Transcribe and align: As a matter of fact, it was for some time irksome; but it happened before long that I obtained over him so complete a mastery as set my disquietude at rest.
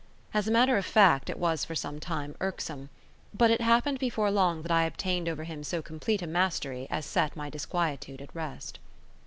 As 0.33 0.47
a 0.47 0.51
matter 0.51 0.79
of 0.79 0.85
fact, 0.87 1.29
it 1.29 1.37
was 1.37 1.63
for 1.63 1.75
some 1.75 1.99
time 1.99 2.35
irksome; 2.39 2.89
but 3.35 3.51
it 3.51 3.61
happened 3.61 3.99
before 3.99 4.31
long 4.31 4.63
that 4.63 4.71
I 4.71 4.85
obtained 4.85 5.29
over 5.29 5.43
him 5.43 5.63
so 5.63 5.83
complete 5.83 6.23
a 6.23 6.27
mastery 6.27 6.87
as 6.89 7.05
set 7.05 7.35
my 7.35 7.51
disquietude 7.51 8.23
at 8.23 8.33
rest. 8.33 8.79